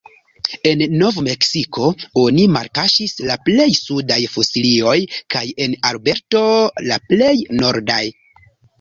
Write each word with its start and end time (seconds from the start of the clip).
En 0.69 0.79
Nov-Meksiko 1.01 1.89
oni 2.21 2.47
malkaŝis 2.55 3.15
la 3.29 3.37
plej 3.51 3.69
sudaj 3.83 4.19
fosilioj 4.39 4.97
kaj 5.37 5.45
en 5.69 5.79
Alberto 5.93 6.45
la 6.91 7.03
plej 7.15 7.33
nordaj. 7.65 8.05